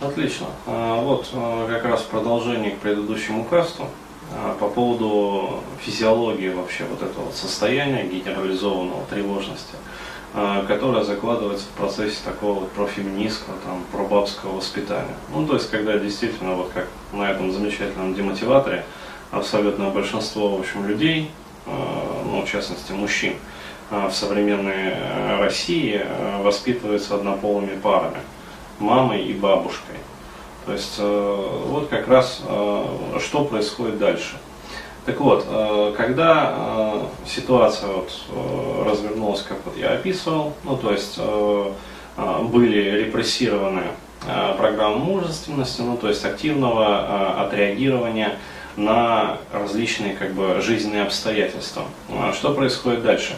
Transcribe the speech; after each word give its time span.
Отлично. 0.00 0.46
А, 0.66 1.00
вот 1.00 1.28
а, 1.32 1.68
как 1.68 1.84
раз 1.84 2.02
продолжение 2.02 2.72
к 2.72 2.78
предыдущему 2.78 3.44
касту 3.44 3.86
а, 4.32 4.56
по 4.58 4.68
поводу 4.68 5.60
физиологии 5.80 6.48
вообще 6.48 6.84
вот 6.84 7.02
этого 7.02 7.30
состояния 7.32 8.04
генерализованного 8.04 9.04
тревожности, 9.06 9.74
которая 10.66 11.04
закладывается 11.04 11.66
в 11.66 11.78
процессе 11.78 12.16
такого 12.24 12.60
вот 12.60 12.72
профеминистского, 12.72 13.56
там, 13.64 13.84
пробабского 13.92 14.56
воспитания. 14.56 15.14
Ну, 15.32 15.46
то 15.46 15.54
есть, 15.54 15.70
когда 15.70 15.96
действительно, 15.96 16.54
вот 16.54 16.72
как 16.74 16.88
на 17.12 17.30
этом 17.30 17.52
замечательном 17.52 18.14
демотиваторе, 18.14 18.84
абсолютное 19.30 19.90
большинство, 19.90 20.56
в 20.56 20.60
общем, 20.60 20.88
людей, 20.88 21.30
ну, 21.66 22.42
в 22.44 22.50
частности, 22.50 22.90
мужчин, 22.90 23.34
в 23.90 24.10
современной 24.10 25.38
России 25.38 26.04
воспитываются 26.42 27.14
однополыми 27.14 27.76
парами– 27.78 28.18
мамой 28.78 29.24
и 29.24 29.32
бабушкой. 29.32 29.96
То 30.66 30.72
есть 30.72 30.94
э, 30.98 31.50
вот 31.66 31.88
как 31.88 32.08
раз 32.08 32.42
э, 32.46 32.84
что 33.20 33.44
происходит 33.44 33.98
дальше. 33.98 34.36
Так 35.04 35.20
вот, 35.20 35.44
э, 35.46 35.94
когда 35.96 37.02
ситуация 37.26 37.90
вот 37.90 38.10
развернулась, 38.86 39.42
как 39.42 39.58
вот 39.66 39.76
я 39.76 39.92
описывал, 39.92 40.54
ну 40.64 40.76
то 40.76 40.92
есть 40.92 41.18
были 42.44 43.04
репрессированы 43.04 43.82
программы 44.56 44.98
мужественности, 44.98 45.82
ну 45.82 45.98
то 45.98 46.08
есть 46.08 46.24
активного 46.24 47.42
отреагирования 47.42 48.38
на 48.76 49.38
различные 49.52 50.14
как 50.14 50.32
бы 50.32 50.60
жизненные 50.62 51.02
обстоятельства. 51.02 51.82
Что 52.32 52.54
происходит 52.54 53.02
дальше? 53.02 53.34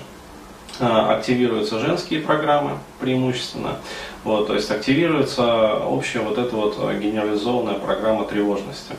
Активируются 0.78 1.78
женские 1.78 2.20
программы 2.20 2.78
преимущественно, 3.00 3.76
вот, 4.24 4.48
то 4.48 4.54
есть 4.54 4.70
активируется 4.70 5.76
общая 5.76 6.20
вот 6.20 6.36
эта 6.36 6.54
вот 6.54 6.76
э, 6.78 6.98
генерализованная 6.98 7.78
программа 7.78 8.24
тревожности. 8.24 8.94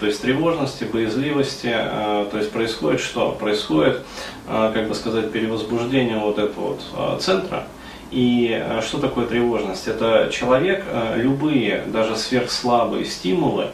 То 0.00 0.06
есть 0.06 0.20
тревожности, 0.20 0.84
боязливости, 0.84 1.70
э, 1.72 2.26
то 2.30 2.38
есть 2.38 2.50
происходит 2.50 3.00
что? 3.00 3.32
Происходит, 3.32 4.02
э, 4.48 4.70
как 4.74 4.88
бы 4.88 4.94
сказать, 4.94 5.30
перевозбуждение 5.30 6.18
вот 6.18 6.38
этого 6.38 6.68
вот 6.68 6.80
э, 6.96 7.18
центра. 7.20 7.66
И 8.10 8.50
э, 8.50 8.80
что 8.82 8.98
такое 8.98 9.26
тревожность? 9.26 9.88
Это 9.88 10.30
человек, 10.32 10.84
э, 10.86 11.20
любые, 11.20 11.82
даже 11.86 12.16
сверхслабые 12.16 13.04
стимулы, 13.04 13.68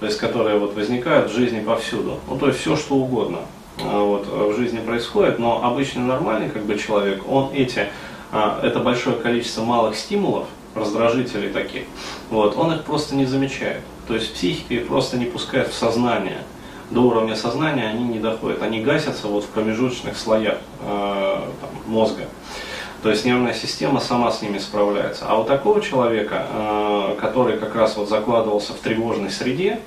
то 0.00 0.06
есть 0.06 0.18
которые 0.18 0.58
вот 0.58 0.74
возникают 0.74 1.30
в 1.30 1.34
жизни 1.34 1.60
повсюду, 1.60 2.20
ну 2.28 2.38
то 2.38 2.48
есть 2.48 2.60
все 2.60 2.76
что 2.76 2.96
угодно, 2.96 3.38
э, 3.38 3.55
вот, 3.78 4.26
в 4.26 4.56
жизни 4.56 4.78
происходит, 4.78 5.38
но 5.38 5.64
обычно 5.64 6.02
нормальный 6.02 6.48
как 6.48 6.64
бы 6.64 6.78
человек, 6.78 7.22
он 7.28 7.52
эти 7.52 7.88
а, 8.32 8.60
это 8.62 8.80
большое 8.80 9.16
количество 9.16 9.62
малых 9.62 9.96
стимулов, 9.96 10.46
раздражителей 10.74 11.50
таких, 11.50 11.84
вот, 12.30 12.56
он 12.56 12.72
их 12.72 12.84
просто 12.84 13.14
не 13.14 13.24
замечает. 13.24 13.82
То 14.06 14.14
есть 14.14 14.34
психика 14.34 14.74
их 14.74 14.86
просто 14.86 15.16
не 15.16 15.24
пускает 15.24 15.68
в 15.68 15.74
сознание. 15.74 16.42
До 16.90 17.00
уровня 17.00 17.34
сознания 17.34 17.88
они 17.88 18.04
не 18.04 18.20
доходят, 18.20 18.62
они 18.62 18.80
гасятся 18.80 19.26
вот 19.26 19.44
в 19.44 19.48
промежуточных 19.48 20.16
слоях 20.16 20.58
э, 20.82 21.40
там, 21.60 21.70
мозга. 21.86 22.24
То 23.02 23.10
есть 23.10 23.24
нервная 23.24 23.54
система 23.54 24.00
сама 24.00 24.30
с 24.30 24.42
ними 24.42 24.58
справляется. 24.58 25.26
А 25.28 25.38
у 25.38 25.44
такого 25.44 25.80
человека, 25.80 26.46
э, 26.48 27.16
который 27.20 27.58
как 27.58 27.74
раз 27.74 27.96
вот 27.96 28.08
закладывался 28.08 28.72
в 28.72 28.76
тревожной 28.76 29.30
среде, 29.30 29.80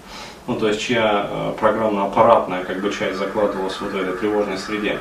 ну 0.50 0.56
то 0.56 0.68
есть 0.68 0.82
чья 0.82 1.28
э, 1.30 1.54
программно-аппаратная 1.60 2.64
как 2.64 2.82
бы 2.82 2.92
часть 2.92 3.20
закладывалась 3.20 3.80
вот 3.80 3.92
в 3.92 3.96
этой 3.96 4.18
тревожной 4.18 4.58
среде, 4.58 5.00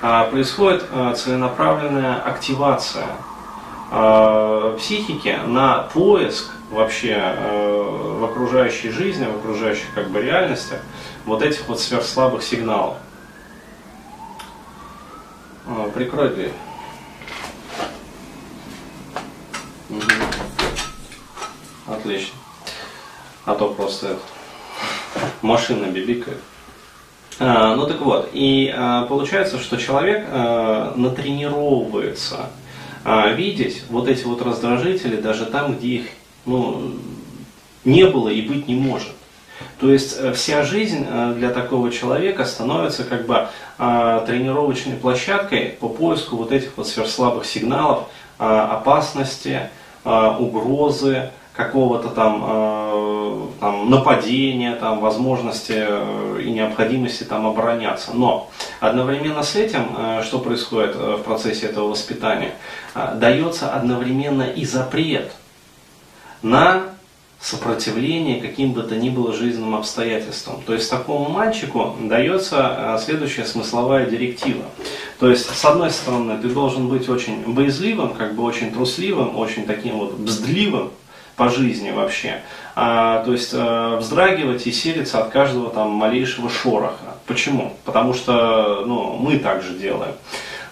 а, 0.00 0.24
происходит 0.24 0.86
а, 0.90 1.12
целенаправленная 1.12 2.16
активация 2.22 3.08
а, 3.90 4.74
психики 4.78 5.38
на 5.44 5.82
поиск 5.92 6.50
вообще 6.70 7.22
в 8.18 8.24
окружающей 8.24 8.90
жизни, 8.90 9.26
в 9.26 9.36
окружающей 9.36 9.84
как 9.94 10.08
бы 10.10 10.22
реальности 10.22 10.76
вот 11.26 11.42
этих 11.42 11.68
вот 11.68 11.78
сверхслабых 11.78 12.42
сигналов. 12.42 12.96
Прикрой 15.94 16.30
дверь. 16.30 16.52
Угу. 19.90 20.00
Отлично. 21.86 22.34
А 23.44 23.54
то 23.54 23.68
просто 23.68 24.08
это, 24.08 24.20
машина 25.42 25.86
бибикает. 25.86 26.38
А, 27.38 27.76
ну 27.76 27.86
так 27.86 28.00
вот, 28.00 28.30
и 28.32 28.72
а, 28.74 29.04
получается, 29.06 29.58
что 29.58 29.76
человек 29.76 30.26
а, 30.30 30.94
натренировывается 30.96 32.50
видеть 33.36 33.84
вот 33.88 34.08
эти 34.08 34.24
вот 34.24 34.42
раздражители 34.42 35.14
даже 35.14 35.46
там, 35.46 35.76
где 35.76 35.86
их 35.86 36.06
ну, 36.44 36.90
не 37.84 38.04
было 38.04 38.28
и 38.28 38.42
быть 38.42 38.66
не 38.66 38.74
может. 38.74 39.12
То 39.78 39.92
есть 39.92 40.16
э, 40.18 40.32
вся 40.32 40.64
жизнь 40.64 41.06
э, 41.08 41.34
для 41.36 41.50
такого 41.50 41.92
человека 41.92 42.44
становится 42.44 43.04
как 43.04 43.26
бы 43.26 43.46
тренировочной 43.76 44.96
площадкой 44.96 45.76
по 45.78 45.88
поиску 45.88 46.34
вот 46.34 46.50
этих 46.50 46.76
вот 46.76 46.88
сверхслабых 46.88 47.46
сигналов 47.46 48.08
опасности, 48.38 49.70
угрозы, 50.02 51.30
какого-то 51.56 52.08
там, 52.08 52.44
э, 52.46 53.46
там 53.60 53.90
нападения, 53.90 54.74
там, 54.76 55.00
возможности 55.00 55.74
э, 55.76 56.40
и 56.44 56.50
необходимости 56.50 57.24
там 57.24 57.46
обороняться. 57.46 58.12
Но 58.14 58.50
одновременно 58.80 59.42
с 59.42 59.56
этим, 59.56 59.86
э, 59.96 60.22
что 60.22 60.38
происходит 60.38 60.94
э, 60.94 61.16
в 61.16 61.22
процессе 61.22 61.66
этого 61.66 61.88
воспитания, 61.88 62.52
э, 62.94 63.14
дается 63.16 63.72
одновременно 63.72 64.42
и 64.42 64.64
запрет 64.66 65.32
на 66.42 66.82
сопротивление 67.40 68.40
каким 68.40 68.72
бы 68.72 68.82
то 68.82 68.96
ни 68.96 69.08
было 69.08 69.32
жизненным 69.32 69.76
обстоятельствам. 69.76 70.62
То 70.66 70.74
есть 70.74 70.90
такому 70.90 71.28
мальчику 71.30 71.94
дается 72.00 72.96
э, 72.96 72.98
следующая 73.02 73.44
смысловая 73.44 74.06
директива. 74.06 74.64
То 75.18 75.30
есть, 75.30 75.48
с 75.48 75.64
одной 75.64 75.90
стороны, 75.90 76.38
ты 76.38 76.48
должен 76.48 76.88
быть 76.88 77.08
очень 77.08 77.42
боязливым, 77.46 78.14
как 78.14 78.34
бы 78.34 78.42
очень 78.42 78.72
трусливым, 78.72 79.36
очень 79.36 79.64
таким 79.64 79.98
вот 79.98 80.14
бздливым, 80.14 80.90
по 81.36 81.48
жизни 81.48 81.90
вообще. 81.90 82.40
А, 82.74 83.22
то 83.24 83.32
есть 83.32 83.52
а, 83.54 83.96
вздрагивать 83.98 84.66
и 84.66 84.72
селиться 84.72 85.22
от 85.22 85.30
каждого 85.30 85.70
там 85.70 85.90
малейшего 85.90 86.50
шороха. 86.50 87.14
Почему? 87.26 87.74
Потому 87.84 88.14
что 88.14 88.84
ну, 88.86 89.16
мы 89.16 89.38
так 89.38 89.62
же 89.62 89.74
делаем. 89.74 90.14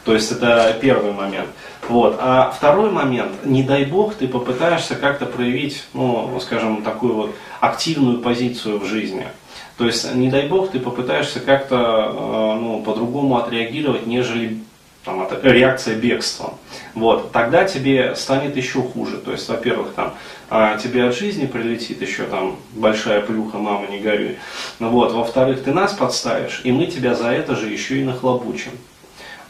То 0.04 0.14
есть 0.14 0.30
это 0.32 0.76
первый 0.80 1.12
момент. 1.12 1.48
Вот. 1.88 2.16
А 2.20 2.50
второй 2.50 2.90
момент, 2.90 3.44
не 3.44 3.62
дай 3.62 3.84
бог, 3.84 4.14
ты 4.14 4.28
попытаешься 4.28 4.94
как-то 4.94 5.26
проявить, 5.26 5.84
ну, 5.92 6.38
скажем, 6.40 6.82
такую 6.82 7.14
вот 7.14 7.34
активную 7.60 8.18
позицию 8.18 8.78
в 8.78 8.84
жизни. 8.84 9.26
То 9.76 9.86
есть, 9.86 10.14
не 10.14 10.30
дай 10.30 10.46
бог, 10.46 10.70
ты 10.70 10.78
попытаешься 10.78 11.40
как-то 11.40 11.76
э, 11.76 12.60
ну, 12.60 12.82
по-другому 12.82 13.36
отреагировать, 13.36 14.06
нежели 14.06 14.60
там, 15.04 15.22
это 15.22 15.38
реакция 15.48 15.96
бегства. 15.96 16.54
Вот, 16.94 17.32
тогда 17.32 17.64
тебе 17.64 18.14
станет 18.16 18.56
еще 18.56 18.80
хуже. 18.80 19.18
То 19.18 19.32
есть, 19.32 19.48
во-первых, 19.48 19.92
там, 19.94 20.14
а, 20.50 20.78
тебе 20.78 21.04
от 21.04 21.16
жизни 21.16 21.46
прилетит 21.46 22.00
еще 22.00 22.24
там 22.24 22.56
большая 22.72 23.20
плюха, 23.20 23.58
мама, 23.58 23.86
не 23.88 23.98
горюй. 23.98 24.38
Вот, 24.78 25.12
во-вторых, 25.12 25.62
ты 25.62 25.72
нас 25.72 25.92
подставишь, 25.92 26.62
и 26.64 26.72
мы 26.72 26.86
тебя 26.86 27.14
за 27.14 27.28
это 27.30 27.54
же 27.54 27.68
еще 27.68 27.98
и 27.98 28.04
нахлобучим. 28.04 28.72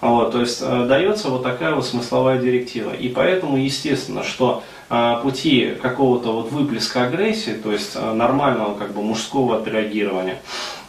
Вот, 0.00 0.32
то 0.32 0.40
есть 0.40 0.58
э, 0.60 0.86
дается 0.86 1.30
вот 1.30 1.42
такая 1.42 1.74
вот 1.74 1.86
смысловая 1.86 2.38
директива. 2.38 2.92
И 2.92 3.08
поэтому, 3.08 3.56
естественно, 3.56 4.22
что 4.22 4.62
э, 4.90 5.14
пути 5.22 5.74
какого-то 5.80 6.30
вот 6.32 6.52
выплеска 6.52 7.04
агрессии, 7.04 7.52
то 7.52 7.72
есть 7.72 7.92
э, 7.94 8.12
нормального 8.12 8.76
как 8.76 8.92
бы 8.92 9.00
мужского 9.00 9.56
отреагирования, 9.56 10.42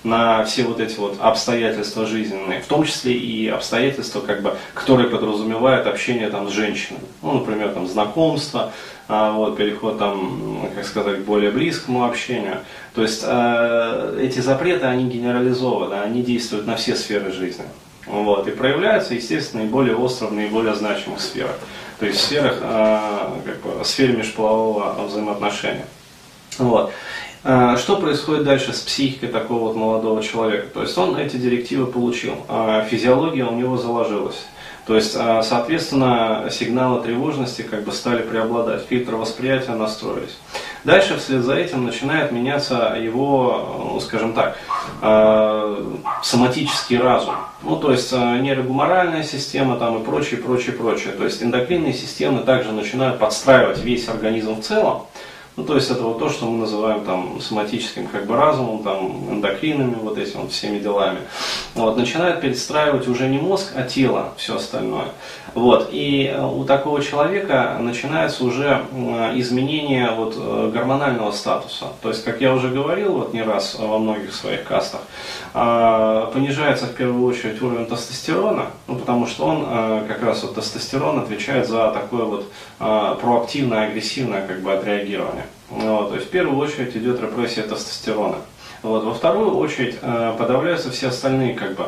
на 0.06 0.44
все 0.46 0.64
вот 0.64 0.80
эти 0.80 0.98
вот 0.98 1.18
обстоятельства 1.20 2.06
жизненные, 2.06 2.62
в 2.62 2.68
том 2.68 2.86
числе 2.86 3.14
и 3.14 3.48
обстоятельства, 3.50 4.22
как 4.22 4.44
бы, 4.44 4.56
которые 4.76 5.10
подразумевают 5.10 5.88
общение 5.88 6.30
там, 6.30 6.48
с 6.48 6.54
женщиной. 6.54 7.00
Ну, 7.24 7.40
например, 7.40 7.70
там, 7.70 7.88
знакомство, 7.88 8.72
а, 9.08 9.32
вот, 9.32 9.58
переход 9.58 9.98
там, 9.98 10.70
как 10.76 10.86
сказать, 10.86 11.24
к 11.24 11.26
более 11.26 11.50
близкому 11.50 12.06
общению. 12.06 12.60
То 12.94 13.02
есть 13.02 13.24
э, 13.26 14.20
эти 14.22 14.40
запреты, 14.40 14.86
они 14.86 15.10
генерализованы, 15.10 15.96
они 15.96 16.22
действуют 16.22 16.68
на 16.68 16.76
все 16.76 16.96
сферы 16.96 17.32
жизни. 17.32 17.66
Вот, 18.06 18.48
и 18.48 18.52
проявляются, 18.52 19.16
естественно, 19.16 19.62
и 19.62 19.68
более 19.68 19.96
остро 19.96 20.28
в 20.28 20.34
наиболее 20.34 20.76
значимых 20.76 21.20
сферах. 21.20 21.58
То 22.00 22.06
есть 22.06 22.20
в 22.20 22.24
сферах, 22.24 22.60
э, 22.62 23.00
как 23.44 23.62
бы, 23.62 23.84
в 23.84 23.88
сфере 23.88 24.14
межполового 24.14 25.08
взаимоотношения. 25.08 25.88
Вот. 26.60 26.92
А, 27.48 27.78
что 27.78 27.98
происходит 27.98 28.44
дальше 28.44 28.74
с 28.74 28.80
психикой 28.80 29.30
такого 29.30 29.68
вот 29.68 29.76
молодого 29.76 30.24
человека? 30.24 30.66
То 30.74 30.82
есть 30.82 30.98
он 30.98 31.16
эти 31.16 31.38
директивы 31.38 31.86
получил, 31.86 32.38
а 32.50 32.82
физиология 32.90 33.46
у 33.46 33.56
него 33.56 33.78
заложилась. 33.78 34.48
То 34.88 34.96
есть, 34.96 35.16
а, 35.16 35.44
соответственно, 35.44 36.48
сигналы 36.50 37.04
тревожности 37.04 37.62
как 37.62 37.84
бы 37.84 37.92
стали 37.92 38.24
преобладать, 38.24 38.88
фильтры 38.90 39.16
восприятия 39.16 39.74
настроились. 39.74 40.40
Дальше 40.86 41.18
вслед 41.18 41.44
за 41.44 41.54
этим 41.54 41.86
начинает 41.86 42.32
меняться 42.32 42.98
его, 43.00 43.92
ну, 43.94 44.00
скажем 44.00 44.34
так, 44.34 44.58
а, 45.04 45.86
соматический 46.24 46.98
разум. 46.98 47.36
Ну, 47.62 47.76
то 47.76 47.92
есть 47.92 48.12
нейрогуморальная 48.12 49.22
система 49.22 49.78
там 49.78 50.02
и 50.02 50.04
прочее, 50.04 50.40
прочее, 50.40 50.74
прочее. 50.74 51.14
То 51.14 51.26
есть 51.26 51.44
эндокринные 51.44 51.94
системы 51.94 52.42
также 52.42 52.72
начинают 52.72 53.20
подстраивать 53.20 53.78
весь 53.84 54.10
организм 54.10 54.56
в 54.56 54.62
целом 54.62 55.06
Ну, 55.58 55.64
то 55.64 55.76
есть 55.76 55.90
это 55.90 56.04
вот 56.04 56.20
то, 56.20 56.30
что 56.30 56.48
мы 56.48 56.60
называем 56.60 57.06
там 57.06 57.40
соматическим 57.40 58.08
как 58.08 58.26
бы 58.26 58.36
разумом, 58.36 58.84
там 58.84 59.32
эндокринами, 59.32 59.96
вот 60.02 60.18
этими 60.18 60.42
вот 60.42 60.52
всеми 60.52 60.80
делами. 60.80 61.20
Вот, 61.76 61.96
начинает 61.96 62.42
перестраивать 62.42 63.08
уже 63.08 63.30
не 63.30 63.38
мозг, 63.38 63.72
а 63.74 63.84
тело, 63.84 64.34
все 64.36 64.58
остальное. 64.58 65.08
Вот, 65.54 65.90
и 65.94 66.26
э, 66.26 66.46
у 66.46 66.66
такого 66.66 67.02
человека 67.02 67.78
начинается 67.80 68.44
уже 68.44 68.82
изменение 69.36 70.12
вот 70.12 70.36
э, 70.38 70.72
гормонального 70.74 71.32
статуса. 71.32 71.86
То 72.02 72.10
есть, 72.10 72.26
как 72.26 72.42
я 72.42 72.54
уже 72.54 72.68
говорил 72.68 73.14
вот 73.14 73.34
не 73.34 73.42
раз 73.42 73.78
во 73.80 73.98
многих 73.98 74.34
своих 74.34 74.66
кастах, 74.66 75.02
понижается 75.56 76.88
в 76.88 76.96
первую 76.96 77.26
очередь 77.26 77.62
уровень 77.62 77.86
тестостерона, 77.86 78.66
ну, 78.88 78.98
потому 78.98 79.26
что 79.26 79.46
он 79.46 79.66
э, 79.66 80.06
как 80.06 80.22
раз 80.22 80.44
вот 80.44 80.56
тестостерон 80.56 81.20
отвечает 81.20 81.66
за 81.70 81.92
такое 81.92 82.26
вот 82.26 82.52
проактивное, 82.78 83.88
агрессивное 83.88 84.46
как 84.46 84.60
бы 84.60 84.74
отреагирование. 84.74 85.46
Вот, 85.70 86.10
то 86.10 86.16
есть 86.16 86.28
в 86.28 86.30
первую 86.30 86.60
очередь 86.60 86.98
идет 86.98 87.22
репрессия 87.22 87.64
тестостерона. 87.64 88.36
Вот, 88.84 89.06
во 89.06 89.14
вторую 89.14 89.56
очередь 89.58 89.98
подавляются 90.38 90.92
все 90.92 91.08
остальные, 91.08 91.54
как 91.56 91.76
бы, 91.76 91.88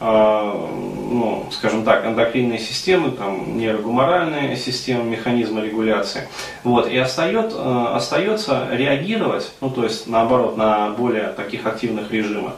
ну, 0.00 1.46
скажем 1.50 1.84
так, 1.84 2.06
эндокринные 2.06 2.60
системы, 2.60 3.10
там, 3.10 3.58
нейрогуморальные 3.58 4.56
системы, 4.56 5.02
механизмы 5.04 5.60
регуляции. 5.60 6.28
Вот, 6.62 6.88
и 6.88 6.96
остает, 6.96 7.52
остается 7.54 8.68
реагировать, 8.70 9.52
ну, 9.60 9.70
то 9.70 9.82
есть, 9.84 10.06
наоборот, 10.06 10.56
на 10.56 10.90
более 10.90 11.32
таких 11.32 11.66
активных 11.66 12.12
режимах. 12.12 12.54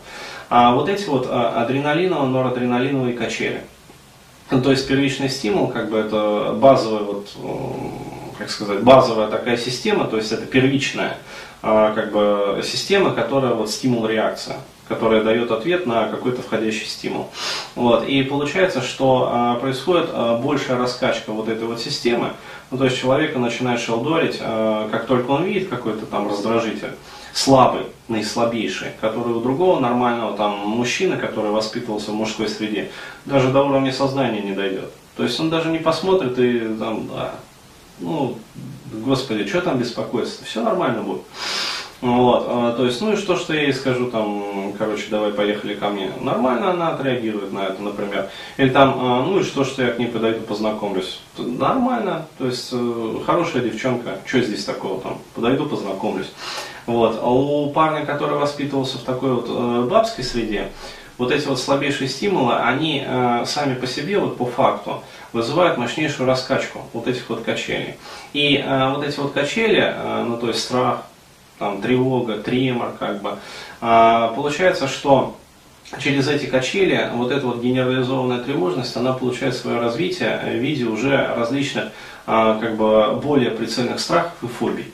А 0.51 0.75
вот 0.75 0.89
эти 0.89 1.09
вот 1.09 1.27
адреналиново-норадреналиновые 1.31 3.15
качели. 3.15 3.63
Ну, 4.51 4.61
то 4.61 4.73
есть 4.73 4.87
первичный 4.87 5.31
стимул, 5.31 5.69
как 5.69 5.91
бы 5.91 5.97
это 5.97 6.55
базовый 6.61 7.05
вот 7.05 7.29
как 8.37 8.51
сказать, 8.51 8.83
базовая 8.83 9.29
такая 9.29 9.59
система, 9.59 10.07
то 10.07 10.17
есть 10.17 10.33
это 10.33 10.47
первичная 10.47 11.19
а, 11.63 11.93
как 11.93 12.11
бы, 12.11 12.63
система, 12.65 13.13
которая 13.13 13.53
вот 13.53 13.71
стимул-реакция 13.71 14.57
которая 14.89 15.23
дает 15.23 15.53
ответ 15.53 15.87
на 15.87 16.09
какой-то 16.09 16.43
входящий 16.43 16.85
стимул. 16.85 17.29
Вот. 17.77 18.09
И 18.09 18.25
получается, 18.25 18.83
что 18.83 19.29
а, 19.31 19.55
происходит 19.55 20.11
а, 20.13 20.37
большая 20.39 20.79
раскачка 20.79 21.31
вот 21.31 21.49
этой 21.49 21.69
вот 21.69 21.81
системы, 21.81 22.33
ну, 22.73 22.79
то 22.79 22.87
есть 22.87 22.99
человека 22.99 23.39
начинает 23.39 23.81
шелдорить, 23.81 24.39
а, 24.41 24.89
как 24.91 25.07
только 25.07 25.31
он 25.31 25.45
видит 25.45 25.69
какой-то 25.69 26.07
там 26.07 26.29
раздражитель, 26.29 26.95
слабый, 27.33 27.83
наислабейший, 28.11 28.89
который 29.01 29.33
у 29.33 29.41
другого 29.41 29.81
нормального 29.81 30.37
там 30.37 30.69
мужчины, 30.69 31.17
который 31.17 31.51
воспитывался 31.51 32.11
в 32.11 32.15
мужской 32.15 32.49
среде, 32.49 32.91
даже 33.25 33.51
до 33.51 33.63
уровня 33.63 33.93
сознания 33.93 34.43
не 34.43 34.53
дойдет. 34.53 34.91
То 35.17 35.23
есть 35.23 35.39
он 35.41 35.51
даже 35.51 35.71
не 35.71 35.79
посмотрит 35.79 36.39
и 36.39 36.61
там, 36.79 37.09
да, 37.09 37.35
ну, 38.01 38.37
господи, 38.93 39.47
что 39.47 39.61
там 39.61 39.79
беспокоиться, 39.79 40.45
все 40.45 40.63
нормально 40.63 41.03
будет. 41.03 41.23
Вот, 42.01 42.47
а, 42.49 42.73
то 42.73 42.87
есть, 42.87 43.01
ну 43.03 43.13
и 43.13 43.17
что, 43.17 43.37
что 43.37 43.53
я 43.53 43.63
ей 43.63 43.75
скажу, 43.75 44.11
там, 44.11 44.73
короче, 44.79 45.09
давай 45.11 45.33
поехали 45.33 45.75
ко 45.75 45.91
мне. 45.91 46.11
Нормально 46.23 46.71
она 46.71 46.89
отреагирует 46.95 47.53
на 47.53 47.67
это, 47.67 47.83
например. 47.83 48.31
Или 48.57 48.71
там, 48.71 48.95
а, 48.97 49.23
ну 49.23 49.41
и 49.41 49.43
что, 49.43 49.65
что 49.65 49.83
я 49.83 49.93
к 49.93 49.99
ней 49.99 50.09
подойду, 50.09 50.41
познакомлюсь. 50.41 51.21
Нормально, 51.37 52.27
то 52.39 52.47
есть, 52.47 52.71
э, 52.73 53.15
хорошая 53.27 53.63
девчонка, 53.63 54.19
что 54.25 54.41
здесь 54.41 54.65
такого 54.65 55.03
там, 55.03 55.19
подойду, 55.35 55.67
познакомлюсь. 55.67 56.31
Вот, 56.87 57.19
а 57.23 57.31
у 57.31 57.71
парня, 57.71 58.05
который 58.05 58.39
воспитывался 58.39 58.99
в 58.99 59.03
такой 59.03 59.33
вот 59.33 59.47
э, 59.49 59.89
бабской 59.89 60.25
среде, 60.25 60.69
вот 61.21 61.33
эти 61.33 61.47
вот 61.47 61.61
слабейшие 61.61 62.09
стимулы, 62.09 62.57
они 62.57 63.05
э, 63.07 63.45
сами 63.45 63.75
по 63.75 63.87
себе, 63.87 64.19
вот 64.19 64.39
по 64.39 64.47
факту, 64.47 65.03
вызывают 65.35 65.77
мощнейшую 65.77 66.27
раскачку 66.27 66.81
вот 66.95 67.07
этих 67.07 67.29
вот 67.29 67.43
качелей. 67.43 67.97
И 68.33 68.57
э, 68.57 68.91
вот 68.91 69.05
эти 69.05 69.21
вот 69.21 69.33
качели, 69.33 69.83
э, 69.83 70.25
ну 70.27 70.39
то 70.39 70.49
есть 70.49 70.61
страх, 70.61 71.03
там, 71.59 71.83
тревога, 71.83 72.39
тремор, 72.39 72.95
как 72.99 73.21
бы, 73.21 73.37
получается, 73.81 74.89
что 74.89 75.37
через 76.03 76.27
эти 76.27 76.47
качели 76.47 77.11
вот 77.13 77.31
эта 77.31 77.47
вот 77.47 77.61
генерализованная 77.61 78.43
тревожность, 78.43 78.97
она 78.97 79.13
получает 79.13 79.55
свое 79.55 79.79
развитие 79.79 80.41
в 80.43 80.55
виде 80.55 80.87
уже 80.87 81.19
различных, 81.37 81.91
как 82.25 82.77
бы, 82.79 83.21
более 83.23 83.51
прицельных 83.51 84.01
страхов 84.01 84.33
и 84.43 84.47
фобий. 84.47 84.87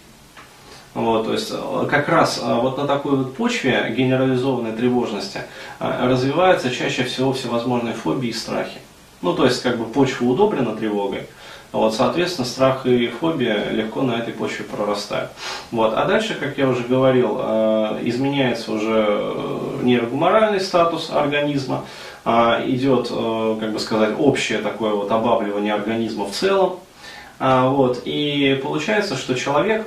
Вот, 0.96 1.26
то 1.26 1.32
есть 1.32 1.52
э, 1.52 1.86
как 1.90 2.08
раз 2.08 2.40
э, 2.42 2.54
вот 2.54 2.78
на 2.78 2.86
такой 2.86 3.16
вот 3.16 3.34
почве 3.34 3.92
генерализованной 3.94 4.72
тревожности 4.72 5.42
э, 5.78 6.08
развиваются 6.08 6.70
чаще 6.70 7.04
всего 7.04 7.34
всевозможные 7.34 7.92
фобии 7.92 8.30
и 8.30 8.32
страхи. 8.32 8.78
Ну, 9.20 9.34
то 9.34 9.44
есть 9.44 9.62
как 9.62 9.76
бы 9.76 9.84
почва 9.84 10.24
удобрена 10.24 10.74
тревогой, 10.74 11.26
вот, 11.70 11.94
соответственно, 11.94 12.46
страх 12.46 12.86
и 12.86 13.08
фобия 13.08 13.68
легко 13.72 14.00
на 14.00 14.12
этой 14.12 14.32
почве 14.32 14.64
прорастают. 14.64 15.32
Вот. 15.70 15.92
А 15.94 16.06
дальше, 16.06 16.34
как 16.34 16.56
я 16.56 16.66
уже 16.66 16.84
говорил, 16.84 17.34
изменяется 18.02 18.72
уже 18.72 19.36
нейрогуморальный 19.82 20.60
статус 20.60 21.10
организма, 21.10 21.84
идет, 22.24 23.08
как 23.08 23.72
бы 23.72 23.78
сказать, 23.78 24.14
общее 24.18 24.60
такое 24.60 24.94
вот 24.94 25.10
обабливание 25.10 25.74
организма 25.74 26.24
в 26.24 26.30
целом. 26.30 26.78
Вот. 27.38 28.00
И 28.06 28.58
получается, 28.62 29.16
что 29.16 29.34
человек 29.34 29.86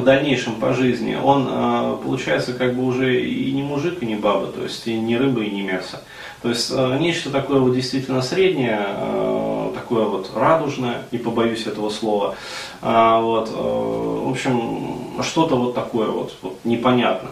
в 0.00 0.04
дальнейшем 0.04 0.56
по 0.56 0.72
жизни, 0.72 1.16
он 1.22 1.48
э, 1.50 1.96
получается 2.02 2.52
как 2.52 2.74
бы 2.74 2.84
уже 2.84 3.20
и 3.22 3.52
не 3.52 3.62
мужик, 3.62 4.02
и 4.02 4.06
не 4.06 4.16
баба, 4.16 4.46
то 4.48 4.62
есть 4.62 4.86
и 4.86 4.98
не 4.98 5.16
рыба, 5.16 5.42
и 5.42 5.50
не 5.50 5.62
мясо. 5.62 6.02
То 6.42 6.48
есть 6.48 6.70
э, 6.70 6.98
нечто 7.00 7.30
такое 7.30 7.60
вот 7.60 7.74
действительно 7.74 8.22
среднее, 8.22 8.80
э, 8.86 9.72
такое 9.74 10.04
вот 10.04 10.30
радужное, 10.34 11.02
не 11.12 11.18
побоюсь 11.18 11.66
этого 11.66 11.90
слова. 11.90 12.36
Вот, 12.80 13.48
в 13.50 14.30
общем, 14.30 15.22
что-то 15.22 15.56
вот 15.56 15.74
такое 15.74 16.08
вот, 16.08 16.34
вот 16.42 16.58
непонятно. 16.64 17.30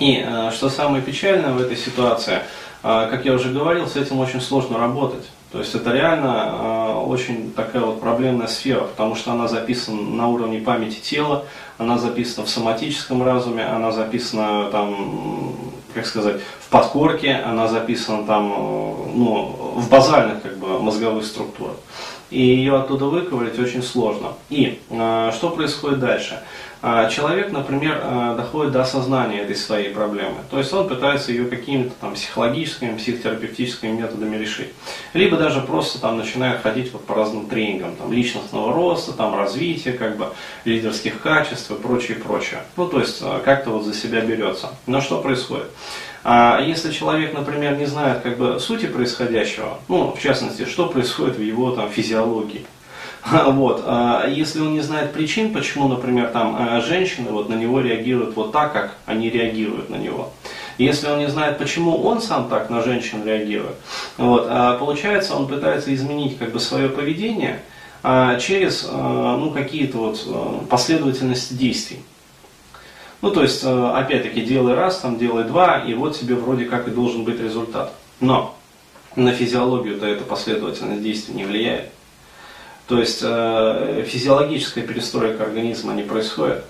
И 0.00 0.26
что 0.52 0.68
самое 0.68 1.00
печальное 1.02 1.52
в 1.52 1.60
этой 1.60 1.76
ситуации, 1.76 2.40
как 2.82 3.24
я 3.24 3.34
уже 3.34 3.50
говорил, 3.50 3.86
с 3.86 3.94
этим 3.94 4.18
очень 4.18 4.40
сложно 4.40 4.78
работать. 4.78 5.24
То 5.52 5.60
есть 5.60 5.74
это 5.76 5.92
реально 5.92 6.83
очень 7.04 7.52
такая 7.52 7.82
вот 7.82 8.00
проблемная 8.00 8.46
сфера, 8.46 8.80
потому 8.80 9.14
что 9.14 9.32
она 9.32 9.48
записана 9.48 10.00
на 10.00 10.28
уровне 10.28 10.60
памяти 10.60 11.00
тела, 11.00 11.44
она 11.78 11.98
записана 11.98 12.46
в 12.46 12.50
соматическом 12.50 13.22
разуме, 13.22 13.64
она 13.64 13.92
записана 13.92 14.70
там, 14.70 15.54
как 15.94 16.06
сказать, 16.06 16.40
в 16.60 16.68
подкорке, 16.68 17.34
она 17.34 17.68
записана 17.68 18.24
там, 18.24 18.48
ну, 18.48 19.74
в 19.76 19.88
базальных 19.88 20.42
как 20.42 20.58
бы 20.58 20.80
мозговых 20.80 21.24
структурах. 21.24 21.76
И 22.30 22.40
ее 22.40 22.76
оттуда 22.76 23.04
выковырять 23.04 23.58
очень 23.58 23.82
сложно. 23.82 24.32
И 24.50 24.80
э, 24.90 25.30
что 25.34 25.50
происходит 25.50 26.00
дальше? 26.00 26.42
А, 26.86 27.08
человек, 27.08 27.50
например, 27.50 27.98
а, 28.02 28.36
доходит 28.36 28.72
до 28.72 28.82
осознания 28.82 29.40
этой 29.40 29.56
своей 29.56 29.88
проблемы. 29.88 30.36
То 30.50 30.58
есть 30.58 30.70
он 30.70 30.86
пытается 30.86 31.32
ее 31.32 31.46
какими-то 31.46 31.94
там 31.98 32.12
психологическими, 32.12 32.98
психотерапевтическими 32.98 33.90
методами 33.90 34.36
решить. 34.36 34.68
Либо 35.14 35.38
даже 35.38 35.62
просто 35.62 35.98
там 35.98 36.18
начинает 36.18 36.60
ходить 36.60 36.92
вот 36.92 37.06
по 37.06 37.14
разным 37.14 37.46
тренингам, 37.46 37.96
там, 37.96 38.12
личностного 38.12 38.74
роста, 38.74 39.14
там, 39.14 39.34
развития, 39.34 39.92
как 39.92 40.18
бы, 40.18 40.28
лидерских 40.66 41.22
качеств 41.22 41.70
и 41.70 41.74
прочее, 41.74 42.18
прочее. 42.18 42.60
Ну, 42.76 42.86
то 42.86 43.00
есть 43.00 43.18
а, 43.22 43.40
как-то 43.42 43.70
вот 43.70 43.86
за 43.86 43.94
себя 43.94 44.20
берется. 44.20 44.68
Но 44.86 45.00
что 45.00 45.22
происходит? 45.22 45.70
А 46.22 46.60
если 46.60 46.90
человек, 46.90 47.32
например, 47.32 47.78
не 47.78 47.86
знает 47.86 48.20
как 48.20 48.36
бы 48.36 48.60
сути 48.60 48.86
происходящего, 48.86 49.78
ну, 49.88 50.14
в 50.14 50.20
частности, 50.20 50.66
что 50.66 50.88
происходит 50.88 51.36
в 51.36 51.42
его 51.42 51.70
там 51.72 51.88
физиологии, 51.88 52.66
Вот. 53.30 53.82
А 53.86 54.26
если 54.28 54.60
он 54.60 54.74
не 54.74 54.80
знает 54.80 55.12
причин, 55.12 55.52
почему, 55.52 55.88
например, 55.88 56.28
там 56.28 56.56
э, 56.56 56.80
женщины 56.82 57.30
вот 57.30 57.48
на 57.48 57.54
него 57.54 57.80
реагируют 57.80 58.36
вот 58.36 58.52
так, 58.52 58.72
как 58.72 58.94
они 59.06 59.30
реагируют 59.30 59.88
на 59.88 59.96
него. 59.96 60.30
Если 60.76 61.06
он 61.06 61.20
не 61.20 61.28
знает, 61.28 61.58
почему 61.58 61.96
он 62.02 62.20
сам 62.20 62.48
так 62.48 62.68
на 62.68 62.82
женщин 62.82 63.24
реагирует, 63.24 63.76
вот, 64.18 64.46
а 64.48 64.76
получается, 64.76 65.36
он 65.36 65.46
пытается 65.46 65.94
изменить 65.94 66.36
как 66.36 66.50
бы 66.52 66.58
свое 66.58 66.88
поведение 66.88 67.60
а, 68.02 68.36
через 68.38 68.86
а, 68.90 69.36
ну, 69.36 69.50
какие-то 69.52 69.98
вот 69.98 70.22
а, 70.26 70.64
последовательности 70.68 71.54
действий. 71.54 72.00
Ну, 73.22 73.30
то 73.30 73.42
есть, 73.42 73.62
а, 73.64 73.96
опять-таки, 73.96 74.42
делай 74.42 74.74
раз, 74.74 74.98
там, 74.98 75.16
делай 75.16 75.44
два, 75.44 75.78
и 75.78 75.94
вот 75.94 76.18
тебе 76.18 76.34
вроде 76.34 76.64
как 76.64 76.88
и 76.88 76.90
должен 76.90 77.24
быть 77.24 77.40
результат. 77.40 77.92
Но 78.20 78.56
на 79.14 79.32
физиологию-то 79.32 80.06
эта 80.06 80.24
последовательность 80.24 81.02
действий 81.02 81.34
не 81.34 81.44
влияет. 81.44 81.90
То 82.86 82.98
есть 82.98 83.20
э, 83.22 84.04
физиологическая 84.06 84.84
перестройка 84.84 85.44
организма 85.44 85.94
не 85.94 86.02
происходит. 86.02 86.64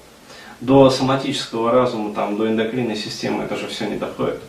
До 0.61 0.88
соматического 0.88 1.73
разума, 1.73 2.14
там, 2.14 2.37
до 2.37 2.49
эндокринной 2.49 2.97
системы 2.97 3.44
это 3.44 3.56
же 3.56 3.66
все 3.66 3.87
не 3.87 3.97
доходит. 3.97 4.40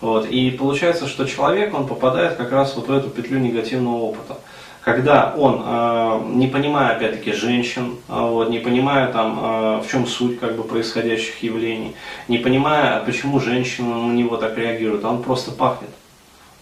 Вот. 0.00 0.26
И 0.26 0.50
получается, 0.50 1.06
что 1.06 1.26
человек, 1.26 1.74
он 1.74 1.86
попадает 1.86 2.36
как 2.36 2.50
раз 2.50 2.74
вот 2.74 2.88
в 2.88 2.92
эту 2.92 3.10
петлю 3.10 3.38
негативного 3.38 3.96
опыта. 3.96 4.38
Когда 4.80 5.32
он, 5.36 5.62
э, 5.64 6.20
не 6.34 6.48
понимая, 6.48 6.96
опять-таки, 6.96 7.32
женщин, 7.32 7.98
э, 8.08 8.18
вот, 8.18 8.50
не 8.50 8.58
понимая, 8.58 9.12
там, 9.12 9.38
э, 9.38 9.82
в 9.82 9.88
чем 9.88 10.08
суть 10.08 10.40
как 10.40 10.56
бы, 10.56 10.64
происходящих 10.64 11.40
явлений, 11.42 11.94
не 12.26 12.38
понимая, 12.38 13.00
почему 13.04 13.38
женщина 13.38 14.08
на 14.08 14.12
него 14.12 14.36
так 14.38 14.58
реагирует, 14.58 15.04
он 15.04 15.22
просто 15.22 15.52
пахнет. 15.52 15.90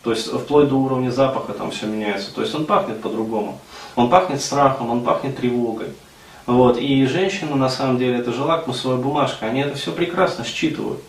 То 0.02 0.10
есть 0.12 0.32
вплоть 0.32 0.68
до 0.68 0.76
уровня 0.76 1.10
запаха 1.10 1.52
там 1.52 1.70
все 1.70 1.86
меняется. 1.86 2.34
То 2.34 2.40
есть 2.40 2.54
он 2.54 2.64
пахнет 2.66 3.00
по-другому. 3.02 3.58
Он 3.96 4.08
пахнет 4.08 4.40
страхом, 4.40 4.90
он 4.90 5.02
пахнет 5.02 5.36
тревогой. 5.36 5.88
Вот, 6.46 6.78
и 6.78 7.06
женщины, 7.06 7.54
на 7.54 7.68
самом 7.68 7.98
деле, 7.98 8.18
это 8.18 8.32
же 8.32 8.42
лакмусовая 8.42 8.96
бумажка, 8.96 9.46
они 9.46 9.60
это 9.60 9.76
все 9.76 9.92
прекрасно 9.92 10.44
считывают. 10.44 11.00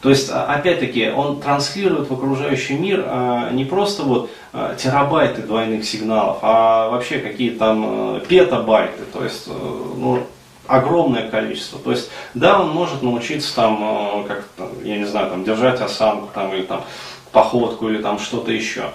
То 0.00 0.08
есть, 0.08 0.30
а, 0.30 0.44
опять-таки, 0.46 1.10
он 1.10 1.40
транслирует 1.40 2.08
в 2.08 2.14
окружающий 2.14 2.74
мир 2.74 3.04
а, 3.06 3.50
не 3.50 3.64
просто 3.64 4.02
вот 4.02 4.30
а, 4.52 4.74
терабайты 4.74 5.42
двойных 5.42 5.84
сигналов, 5.84 6.38
а 6.40 6.88
вообще 6.88 7.18
какие-то 7.18 7.58
там 7.58 8.20
петабайты, 8.26 9.02
то 9.12 9.22
есть, 9.22 9.46
ну, 9.48 10.22
огромное 10.66 11.28
количество. 11.28 11.78
То 11.78 11.90
есть, 11.90 12.10
да, 12.32 12.60
он 12.60 12.70
может 12.70 13.02
научиться 13.02 13.54
там, 13.54 14.24
как 14.26 14.44
я 14.84 14.96
не 14.96 15.04
знаю, 15.04 15.30
там, 15.30 15.44
держать 15.44 15.80
осанку, 15.80 16.30
там, 16.32 16.54
или 16.54 16.62
там, 16.62 16.84
походку, 17.32 17.88
или 17.88 18.02
там 18.02 18.18
что-то 18.18 18.52
еще. 18.52 18.90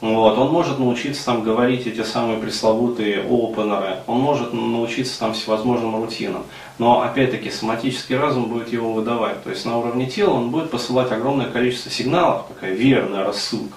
Вот, 0.00 0.38
он 0.38 0.52
может 0.52 0.78
научиться 0.78 1.24
там 1.24 1.42
говорить 1.42 1.86
эти 1.88 2.04
самые 2.04 2.38
пресловутые 2.38 3.20
опенеры, 3.22 3.96
он 4.06 4.20
может 4.20 4.52
научиться 4.52 5.18
там 5.18 5.34
всевозможным 5.34 5.96
рутинам. 5.96 6.44
Но 6.78 7.02
опять-таки 7.02 7.50
соматический 7.50 8.16
разум 8.16 8.44
будет 8.44 8.72
его 8.72 8.92
выдавать. 8.92 9.42
То 9.42 9.50
есть 9.50 9.64
на 9.64 9.76
уровне 9.76 10.06
тела 10.06 10.34
он 10.34 10.50
будет 10.50 10.70
посылать 10.70 11.10
огромное 11.10 11.50
количество 11.50 11.90
сигналов, 11.90 12.46
такая 12.46 12.74
верная 12.74 13.24
рассылка. 13.24 13.74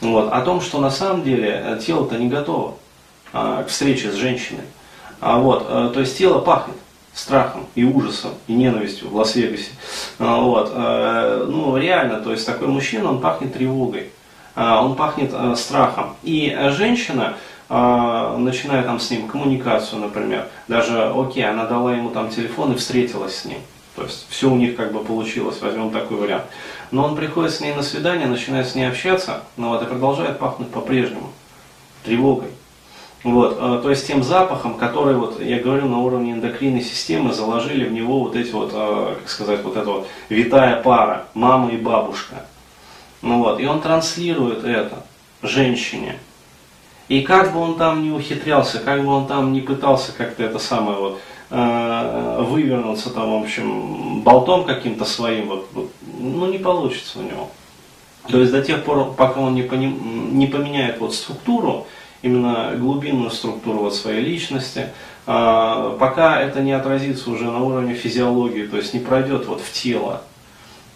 Вот, 0.00 0.32
о 0.32 0.40
том, 0.42 0.60
что 0.60 0.80
на 0.80 0.92
самом 0.92 1.24
деле 1.24 1.60
э, 1.64 1.80
тело-то 1.84 2.16
не 2.18 2.28
готово 2.28 2.74
а, 3.32 3.64
к 3.64 3.68
встрече 3.68 4.12
с 4.12 4.14
женщиной. 4.14 4.64
А 5.20 5.38
вот, 5.38 5.66
а, 5.68 5.88
то 5.88 5.98
есть 5.98 6.16
тело 6.16 6.38
пахнет 6.38 6.76
страхом 7.18 7.66
и 7.74 7.84
ужасом 7.84 8.30
и 8.46 8.54
ненавистью 8.54 9.08
в 9.08 9.16
Лас-Вегасе. 9.16 9.72
А, 10.20 10.40
вот, 10.40 10.70
а, 10.72 11.46
ну 11.46 11.76
реально, 11.76 12.20
то 12.20 12.30
есть 12.30 12.46
такой 12.46 12.68
мужчина, 12.68 13.10
он 13.10 13.20
пахнет 13.20 13.54
тревогой. 13.54 14.10
А, 14.54 14.84
он 14.84 14.94
пахнет 14.94 15.32
а, 15.34 15.56
страхом. 15.56 16.14
И 16.22 16.56
женщина, 16.70 17.34
а, 17.68 18.36
начиная 18.36 18.84
там 18.84 19.00
с 19.00 19.10
ним 19.10 19.26
коммуникацию, 19.26 20.00
например, 20.00 20.46
даже, 20.68 21.12
окей, 21.14 21.48
она 21.48 21.66
дала 21.66 21.92
ему 21.92 22.10
там 22.10 22.30
телефон 22.30 22.72
и 22.72 22.76
встретилась 22.76 23.36
с 23.36 23.44
ним. 23.44 23.58
То 23.96 24.04
есть 24.04 24.26
все 24.28 24.48
у 24.48 24.54
них 24.54 24.76
как 24.76 24.92
бы 24.92 25.00
получилось, 25.00 25.60
возьмем 25.60 25.90
такой 25.90 26.18
вариант. 26.18 26.44
Но 26.92 27.04
он 27.04 27.16
приходит 27.16 27.52
с 27.52 27.60
ней 27.60 27.74
на 27.74 27.82
свидание, 27.82 28.28
начинает 28.28 28.68
с 28.68 28.76
ней 28.76 28.88
общаться, 28.88 29.42
ну 29.56 29.70
вот, 29.70 29.82
и 29.82 29.86
продолжает 29.86 30.38
пахнуть 30.38 30.70
по-прежнему 30.70 31.32
тревогой. 32.04 32.48
Вот, 33.24 33.58
то 33.58 33.90
есть 33.90 34.06
тем 34.06 34.22
запахом, 34.22 34.74
который, 34.74 35.16
вот, 35.16 35.40
я 35.40 35.58
говорю, 35.58 35.88
на 35.88 35.98
уровне 35.98 36.32
эндокринной 36.32 36.82
системы 36.82 37.32
заложили 37.32 37.84
в 37.84 37.92
него 37.92 38.20
вот 38.20 38.36
эти 38.36 38.52
вот, 38.52 38.72
как 38.72 39.28
сказать, 39.28 39.62
вот 39.64 39.76
эта 39.76 39.90
вот 39.90 40.08
витая 40.28 40.80
пара, 40.82 41.26
мама 41.34 41.70
и 41.70 41.76
бабушка. 41.76 42.46
Ну 43.20 43.38
вот, 43.42 43.58
и 43.58 43.66
он 43.66 43.80
транслирует 43.80 44.64
это 44.64 45.02
женщине. 45.42 46.18
И 47.08 47.22
как 47.22 47.52
бы 47.52 47.60
он 47.60 47.76
там 47.76 48.02
не 48.02 48.12
ухитрялся, 48.12 48.78
как 48.78 49.02
бы 49.02 49.08
он 49.08 49.26
там 49.26 49.52
не 49.52 49.62
пытался 49.62 50.12
как-то 50.12 50.44
это 50.44 50.58
самое 50.58 50.98
вот 50.98 51.20
э, 51.50 52.44
вывернуться 52.46 53.10
там, 53.10 53.32
в 53.32 53.42
общем, 53.42 54.20
болтом 54.20 54.64
каким-то 54.64 55.04
своим, 55.04 55.48
вот, 55.48 55.68
ну 56.20 56.46
не 56.46 56.58
получится 56.58 57.18
у 57.18 57.22
него. 57.22 57.50
То 58.28 58.38
есть 58.40 58.52
до 58.52 58.62
тех 58.62 58.84
пор, 58.84 59.14
пока 59.14 59.40
он 59.40 59.54
не, 59.54 59.62
поним, 59.62 60.38
не 60.38 60.46
поменяет 60.46 61.00
вот 61.00 61.14
структуру, 61.14 61.86
именно 62.22 62.74
глубинную 62.76 63.30
структуру 63.30 63.80
вот 63.80 63.94
своей 63.94 64.20
личности, 64.24 64.88
э, 65.26 65.96
пока 65.98 66.40
это 66.40 66.60
не 66.60 66.72
отразится 66.72 67.30
уже 67.30 67.44
на 67.44 67.60
уровне 67.60 67.94
физиологии, 67.94 68.66
то 68.66 68.76
есть 68.76 68.94
не 68.94 69.00
пройдет 69.00 69.46
вот 69.46 69.60
в 69.60 69.72
тело, 69.72 70.22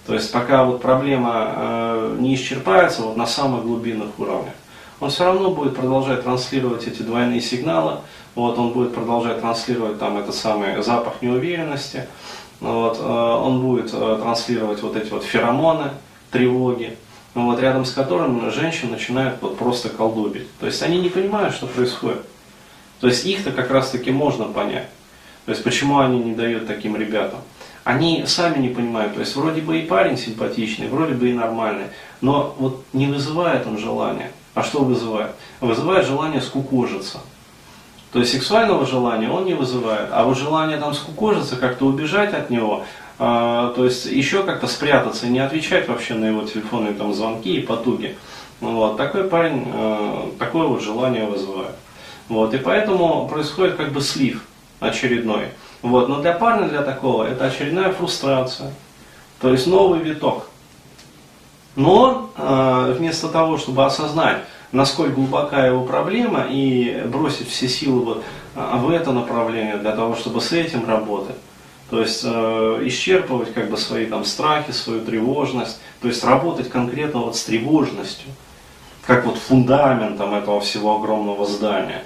то 0.06 0.14
есть 0.14 0.32
пока 0.32 0.64
вот 0.64 0.82
проблема 0.82 1.52
э, 1.54 2.16
не 2.18 2.34
исчерпается 2.34 3.02
вот 3.02 3.16
на 3.16 3.26
самых 3.26 3.62
глубинных 3.62 4.18
уровнях, 4.18 4.54
он 5.00 5.10
все 5.10 5.24
равно 5.24 5.50
будет 5.50 5.76
продолжать 5.76 6.24
транслировать 6.24 6.86
эти 6.86 7.02
двойные 7.02 7.40
сигналы, 7.40 7.98
вот, 8.34 8.58
он 8.58 8.72
будет 8.72 8.94
продолжать 8.94 9.40
транслировать 9.40 9.98
там 9.98 10.16
этот 10.16 10.34
самый 10.34 10.82
запах 10.82 11.22
неуверенности, 11.22 12.06
вот, 12.60 12.98
э, 12.98 13.02
он 13.02 13.60
будет 13.60 13.90
э, 13.92 14.18
транслировать 14.20 14.82
вот 14.82 14.96
эти 14.96 15.10
вот 15.10 15.24
феромоны, 15.24 15.90
тревоги, 16.30 16.96
вот, 17.34 17.60
рядом 17.60 17.84
с 17.84 17.92
которым 17.92 18.50
женщин 18.50 18.90
начинают 18.90 19.40
вот 19.40 19.58
просто 19.58 19.88
колдобить. 19.88 20.48
То 20.58 20.66
есть 20.66 20.82
они 20.82 21.00
не 21.00 21.08
понимают, 21.08 21.54
что 21.54 21.66
происходит. 21.66 22.22
То 23.00 23.08
есть 23.08 23.24
их-то 23.26 23.50
как 23.52 23.70
раз 23.70 23.90
таки 23.90 24.10
можно 24.10 24.44
понять. 24.44 24.88
То 25.46 25.52
есть 25.52 25.64
почему 25.64 25.98
они 25.98 26.18
не 26.18 26.34
дают 26.34 26.66
таким 26.66 26.96
ребятам 26.96 27.40
они 27.84 28.24
сами 28.26 28.58
не 28.58 28.68
понимают, 28.68 29.14
то 29.14 29.20
есть 29.20 29.34
вроде 29.34 29.60
бы 29.60 29.78
и 29.78 29.86
парень 29.86 30.16
симпатичный, 30.16 30.88
вроде 30.88 31.14
бы 31.14 31.30
и 31.30 31.32
нормальный, 31.32 31.86
но 32.20 32.54
вот 32.58 32.84
не 32.92 33.06
вызывает 33.06 33.66
он 33.66 33.78
желания. 33.78 34.30
А 34.54 34.62
что 34.62 34.84
вызывает? 34.84 35.32
Вызывает 35.60 36.06
желание 36.06 36.40
скукожиться. 36.40 37.20
То 38.12 38.18
есть 38.18 38.32
сексуального 38.32 38.86
желания 38.86 39.30
он 39.30 39.46
не 39.46 39.54
вызывает, 39.54 40.10
а 40.12 40.24
вот 40.24 40.36
желание 40.36 40.76
там 40.76 40.94
скукожиться, 40.94 41.56
как-то 41.56 41.86
убежать 41.86 42.34
от 42.34 42.50
него, 42.50 42.84
э, 43.18 43.72
то 43.76 43.84
есть 43.84 44.06
еще 44.06 44.42
как-то 44.42 44.66
спрятаться 44.66 45.26
и 45.26 45.30
не 45.30 45.40
отвечать 45.40 45.88
вообще 45.88 46.14
на 46.14 46.26
его 46.26 46.42
телефонные 46.42 46.94
там 46.94 47.14
звонки 47.14 47.56
и 47.56 47.60
потуги. 47.60 48.16
Вот, 48.60 48.96
такой 48.96 49.24
парень, 49.24 49.66
э, 49.72 50.30
такое 50.38 50.66
вот 50.66 50.82
желание 50.82 51.26
вызывает. 51.26 51.74
Вот, 52.28 52.54
и 52.54 52.58
поэтому 52.58 53.28
происходит 53.28 53.76
как 53.76 53.92
бы 53.92 54.00
слив 54.00 54.42
очередной. 54.80 55.48
Вот. 55.82 56.08
Но 56.08 56.20
для 56.20 56.32
парня, 56.32 56.68
для 56.68 56.82
такого, 56.82 57.24
это 57.24 57.46
очередная 57.46 57.92
фрустрация. 57.92 58.72
То 59.40 59.50
есть 59.50 59.66
новый 59.66 60.00
виток. 60.00 60.46
Но 61.74 62.30
э, 62.36 62.94
вместо 62.96 63.28
того, 63.28 63.58
чтобы 63.58 63.84
осознать, 63.84 64.38
насколько 64.72 65.14
глубока 65.14 65.66
его 65.66 65.84
проблема 65.84 66.46
и 66.48 67.04
бросить 67.06 67.48
все 67.48 67.68
силы 67.68 68.04
вот 68.04 68.24
а, 68.54 68.76
в 68.76 68.90
это 68.90 69.12
направление 69.12 69.76
для 69.76 69.92
того, 69.92 70.14
чтобы 70.14 70.40
с 70.40 70.52
этим 70.52 70.86
работать, 70.86 71.36
то 71.92 72.00
есть 72.00 72.22
э, 72.24 72.80
исчерпывать 72.86 73.52
как 73.52 73.68
бы 73.68 73.76
свои 73.76 74.06
там 74.06 74.24
страхи, 74.24 74.72
свою 74.72 75.02
тревожность, 75.02 75.78
то 76.00 76.08
есть 76.08 76.24
работать 76.24 76.70
конкретно 76.70 77.20
вот 77.20 77.36
с 77.36 77.44
тревожностью, 77.44 78.30
как 79.06 79.26
вот 79.26 79.36
фундаментом 79.36 80.34
этого 80.34 80.62
всего 80.62 80.96
огромного 80.96 81.44
здания. 81.44 82.04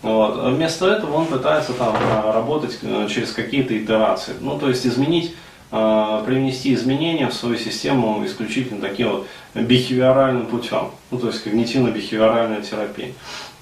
Вот. 0.00 0.54
Вместо 0.54 0.86
этого 0.86 1.16
он 1.16 1.26
пытается 1.26 1.72
там 1.72 1.96
а, 2.00 2.30
работать 2.30 2.78
э, 2.82 3.08
через 3.10 3.32
какие-то 3.32 3.76
итерации. 3.76 4.34
Ну, 4.38 4.60
то 4.60 4.68
есть 4.68 4.86
изменить, 4.86 5.34
а, 5.72 6.22
привнести 6.22 6.72
изменения 6.72 7.26
в 7.26 7.34
свою 7.34 7.58
систему 7.58 8.24
исключительно 8.24 8.80
таким 8.80 9.10
вот 9.10 9.26
бихевиоральным 9.54 10.46
путем. 10.46 10.92
Ну, 11.10 11.18
то 11.18 11.26
есть 11.26 11.44
когнитивно-бихевиоральная 11.44 12.62
терапия. 12.62 13.10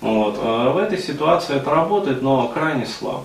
Вот. 0.03 0.39
А 0.43 0.73
в 0.73 0.77
этой 0.77 0.99
ситуации 0.99 1.57
это 1.57 1.71
работает, 1.71 2.21
но 2.21 2.49
крайне 2.49 2.85
слабо. 2.85 3.25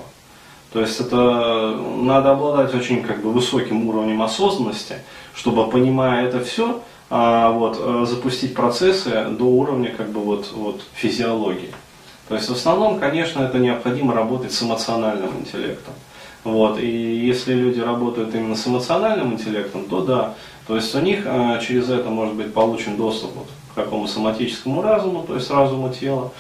То 0.74 0.82
есть 0.82 1.00
это 1.00 1.76
надо 1.98 2.32
обладать 2.32 2.76
очень 2.76 3.02
как 3.04 3.22
бы 3.22 3.32
высоким 3.32 3.88
уровнем 3.88 4.22
осознанности, 4.22 4.96
чтобы 5.34 5.68
понимая 5.70 6.28
это 6.28 6.42
все, 6.42 6.82
вот, 7.10 7.78
э, 7.80 8.06
запустить 8.08 8.54
процессы 8.54 9.26
до 9.32 9.46
уровня 9.46 9.92
как 9.96 10.10
бы 10.10 10.20
вот, 10.20 10.52
вот 10.54 10.82
физиологии. 10.94 11.72
То 12.28 12.36
есть 12.36 12.48
в 12.48 12.54
основном, 12.54 13.00
конечно, 13.00 13.42
это 13.42 13.58
необходимо 13.58 14.14
работать 14.14 14.52
с 14.52 14.62
эмоциональным 14.62 15.40
интеллектом. 15.40 15.94
Вот. 16.44 16.80
И 16.80 16.88
если 16.88 17.54
люди 17.54 17.80
работают 17.80 18.34
именно 18.36 18.56
с 18.56 18.68
эмоциональным 18.68 19.34
интеллектом, 19.34 19.86
то 19.86 20.02
да. 20.02 20.36
То 20.68 20.76
есть 20.76 20.94
у 20.94 21.00
них 21.00 21.24
э, 21.26 21.60
через 21.66 21.90
это 21.90 22.10
может 22.10 22.36
быть 22.36 22.54
получен 22.54 22.96
доступ 22.96 23.36
вот, 23.36 23.48
к 23.72 23.76
такому 23.76 24.08
соматическому 24.08 24.84
разуму, 24.84 25.24
то 25.24 25.34
есть 25.34 25.50
разуму 25.50 25.92
тела. 25.92 26.32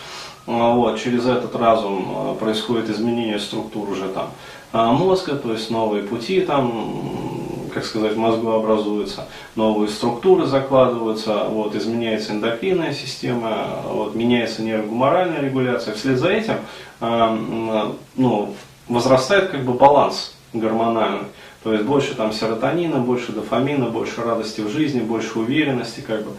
А, 0.47 0.73
вот, 0.73 0.99
через 0.99 1.25
этот 1.25 1.55
разум 1.55 2.05
э, 2.09 2.35
происходит 2.39 2.89
изменение 2.89 3.39
структур 3.39 3.89
уже 3.89 4.07
там 4.09 4.31
а, 4.71 4.91
мозга, 4.91 5.35
то 5.35 5.51
есть 5.51 5.69
новые 5.69 6.03
пути 6.03 6.41
там 6.41 7.29
как 7.69 7.85
сказать, 7.85 8.15
мозгу 8.15 8.49
образуются, 8.51 9.27
новые 9.55 9.89
структуры 9.89 10.45
закладываются, 10.45 11.45
вот, 11.45 11.75
изменяется 11.75 12.33
эндокринная 12.33 12.93
система, 12.93 13.67
вот, 13.85 14.15
меняется 14.15 14.63
нейрогуморальная 14.63 15.41
регуляция. 15.41 15.93
Вслед 15.93 16.17
за 16.17 16.29
этим 16.29 16.55
э, 16.99 17.91
ну, 18.15 18.55
возрастает 18.87 19.49
как 19.49 19.63
бы 19.63 19.73
баланс 19.73 20.35
гормональный. 20.53 21.27
То 21.63 21.73
есть 21.73 21.85
больше 21.85 22.15
там 22.15 22.31
серотонина, 22.31 22.99
больше 22.99 23.33
дофамина, 23.33 23.87
больше 23.87 24.23
радости 24.23 24.61
в 24.61 24.69
жизни, 24.69 25.01
больше 25.01 25.39
уверенности, 25.39 25.99
как 26.01 26.23
бы. 26.23 26.31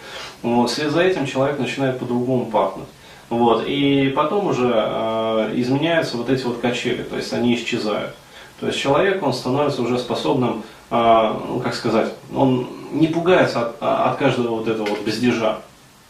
Вот, 0.43 0.71
вслед 0.71 0.91
за 0.91 1.03
этим 1.03 1.27
человек 1.27 1.59
начинает 1.59 1.99
по-другому 1.99 2.47
пахнуть. 2.47 2.89
Вот, 3.31 3.65
и 3.67 4.13
потом 4.15 4.49
уже 4.49 4.71
э, 4.75 5.53
изменяются 5.55 6.17
вот 6.17 6.29
эти 6.29 6.45
вот 6.45 6.59
качели, 6.59 7.03
то 7.03 7.17
есть 7.17 7.33
они 7.33 7.55
исчезают. 7.55 8.15
То 8.59 8.67
есть 8.67 8.79
человек, 8.79 9.23
он 9.23 9.33
становится 9.33 9.81
уже 9.81 9.99
способным 9.99 10.65
а, 10.91 11.41
ну, 11.47 11.61
как 11.61 11.75
сказать, 11.75 12.13
он 12.35 12.69
не 12.91 13.07
пугается 13.07 13.69
от, 13.69 13.77
от 13.81 14.17
каждого 14.17 14.57
вот 14.57 14.67
этого 14.67 14.89
вот 14.89 15.03
бездежа 15.03 15.61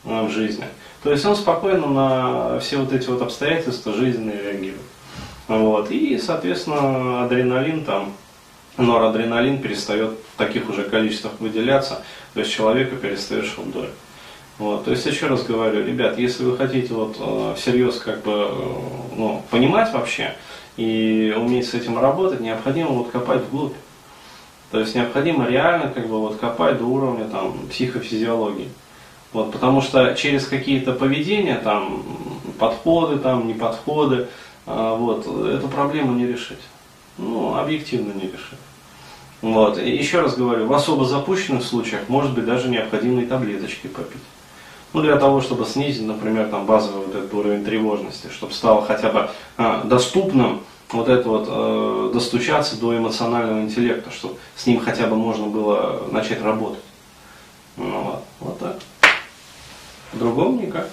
а, 0.04 0.24
в 0.24 0.30
жизни. 0.30 0.64
То 1.02 1.12
есть 1.12 1.24
он 1.26 1.36
спокойно 1.36 1.86
на 1.86 2.60
все 2.60 2.78
вот 2.78 2.92
эти 2.92 3.06
вот 3.08 3.20
обстоятельства 3.20 3.92
жизненные 3.92 4.42
реагирует. 4.42 4.80
Вот. 5.48 5.90
И, 5.90 6.16
соответственно, 6.18 7.24
адреналин 7.24 7.84
там, 7.84 8.12
норадреналин 8.78 9.60
перестает 9.60 10.12
в 10.34 10.38
таких 10.38 10.70
уже 10.70 10.84
количествах 10.84 11.34
выделяться, 11.40 12.02
то 12.32 12.40
есть 12.40 12.52
человека 12.52 12.96
перестает 12.96 13.44
шелдой. 13.44 13.90
Вот. 14.61 14.85
То 14.85 14.90
есть 14.90 15.07
еще 15.07 15.26
раз 15.26 15.43
говорю, 15.43 15.87
ребят, 15.87 16.19
если 16.19 16.45
вы 16.45 16.55
хотите 16.55 16.93
вот 16.93 17.17
э, 17.19 17.55
всерьез 17.57 17.99
как 17.99 18.23
бы 18.23 18.31
э, 18.31 18.52
ну, 19.17 19.43
понимать 19.50 19.90
вообще, 19.95 20.35
и 20.76 21.35
уметь 21.35 21.67
с 21.67 21.73
этим 21.73 21.99
работать, 21.99 22.40
необходимо 22.40 22.90
вот 22.90 23.11
копать 23.11 23.40
вглубь. 23.40 23.73
То 24.71 24.79
есть 24.81 24.95
необходимо 24.95 25.47
реально 25.47 25.88
как 25.88 26.07
бы 26.09 26.21
вот 26.21 26.37
копать 26.37 26.76
до 26.76 26.85
уровня 26.85 27.25
там 27.25 27.55
психофизиологии. 27.71 28.69
Вот, 29.33 29.50
потому 29.50 29.81
что 29.81 30.14
через 30.14 30.47
какие-то 30.47 30.93
поведения, 30.93 31.57
там, 31.57 32.02
подходы, 32.59 33.19
там, 33.19 33.47
не 33.47 33.55
подходы, 33.55 34.29
а, 34.67 34.95
вот, 34.95 35.26
эту 35.26 35.69
проблему 35.69 36.12
не 36.12 36.26
решить. 36.26 36.61
Ну, 37.17 37.57
объективно 37.57 38.12
не 38.12 38.26
решить. 38.26 38.59
Вот. 39.40 39.79
И 39.79 39.88
еще 39.88 40.21
раз 40.21 40.37
говорю, 40.37 40.67
в 40.67 40.73
особо 40.75 41.07
запущенных 41.07 41.64
случаях 41.64 42.02
может 42.09 42.35
быть 42.35 42.45
даже 42.45 42.69
необходимые 42.69 43.26
таблеточки 43.26 43.87
попить. 43.87 44.21
Ну, 44.92 45.02
для 45.02 45.16
того, 45.16 45.40
чтобы 45.40 45.66
снизить, 45.66 46.06
например, 46.06 46.49
там, 46.49 46.66
базовый 46.66 47.06
вот 47.06 47.14
этот 47.14 47.32
уровень 47.32 47.64
тревожности, 47.64 48.28
чтобы 48.28 48.52
стало 48.52 48.85
хотя 48.85 49.11
бы 49.11 49.30
а, 49.56 49.85
доступным 49.85 50.62
вот 50.92 51.09
это 51.09 51.28
вот 51.28 51.47
э, 51.49 52.11
достучаться 52.12 52.76
до 52.76 52.97
эмоционального 52.97 53.61
интеллекта, 53.61 54.11
чтобы 54.11 54.37
с 54.56 54.66
ним 54.66 54.80
хотя 54.80 55.06
бы 55.06 55.14
можно 55.14 55.47
было 55.47 56.09
начать 56.11 56.42
работать. 56.42 56.82
Ну, 57.76 58.02
вот, 58.02 58.25
вот 58.40 58.59
так. 58.59 58.78
По-другому 60.11 60.61
никак. 60.61 60.88